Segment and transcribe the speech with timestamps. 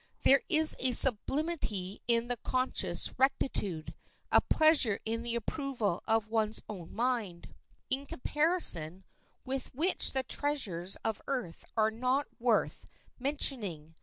[0.23, 3.93] There is a sublimity in conscious rectitude,
[4.31, 7.53] a pleasure in the approval of one's own mind,
[7.91, 9.03] in comparison
[9.45, 12.87] with which the treasures of earth are not worth
[13.19, 13.93] mentioning.